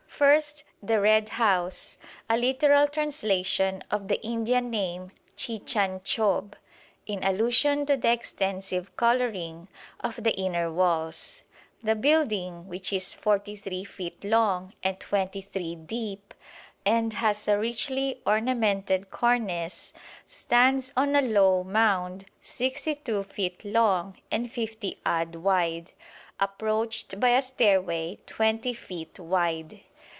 First 0.23 0.63
the 0.83 1.01
"Red 1.01 1.29
House," 1.29 1.97
a 2.29 2.37
literal 2.37 2.87
translation 2.87 3.83
of 3.89 4.07
the 4.07 4.21
Indian 4.23 4.69
name 4.69 5.11
Chichanchob, 5.35 6.53
in 7.07 7.23
allusion 7.23 7.87
to 7.87 7.97
the 7.97 8.11
extensive 8.11 8.95
colouring 8.97 9.67
of 9.99 10.23
the 10.23 10.33
inner 10.35 10.71
walls. 10.71 11.41
The 11.81 11.95
building, 11.95 12.67
which 12.67 12.93
is 12.93 13.15
43 13.15 13.83
feet 13.83 14.23
long 14.23 14.73
and 14.83 14.99
23 14.99 15.73
deep 15.75 16.35
and 16.85 17.13
has 17.13 17.47
a 17.47 17.57
richly 17.57 18.21
ornamented 18.23 19.09
cornice, 19.09 19.91
stands 20.27 20.93
on 20.95 21.15
a 21.15 21.21
low 21.23 21.63
mound 21.63 22.25
62 22.41 23.23
feet 23.23 23.65
long 23.65 24.15
and 24.29 24.51
50 24.51 24.99
odd 25.03 25.35
wide, 25.37 25.93
approached 26.39 27.19
by 27.19 27.29
a 27.29 27.41
stairway 27.41 28.19
20 28.27 28.75
feet 28.75 29.19
wide. 29.19 29.81